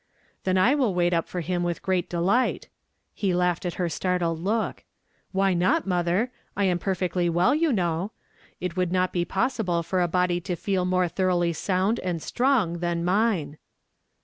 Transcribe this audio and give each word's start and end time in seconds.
''Tlien 0.47 0.57
I 0.57 0.73
Avill 0.73 0.95
wait 0.95 1.13
up 1.13 1.27
for 1.27 1.41
him 1.41 1.61
with 1.61 1.83
great 1.83 2.09
de 2.09 2.19
light." 2.19 2.69
He 3.13 3.35
laughed 3.35 3.67
at 3.67 3.75
her 3.75 3.87
startled 3.87 4.39
look." 4.39 4.83
Why 5.31 5.53
not, 5.53 5.85
mother? 5.85 6.31
J 6.57 6.69
am 6.71 6.79
perfectly 6.79 7.29
well, 7.29 7.53
you 7.53 7.71
know. 7.71 8.11
It 8.59 8.75
would 8.75 8.91
not 8.91 9.13
be 9.13 9.25
possible 9.25 9.83
for 9.83 10.01
a 10.01 10.07
body 10.07 10.41
to 10.41 10.55
feel 10.55 10.85
more 10.85 11.07
thoroughly 11.07 11.53
sound 11.53 11.99
and 11.99 12.19
strong 12.19 12.79
than 12.79 13.05
mine." 13.05 13.59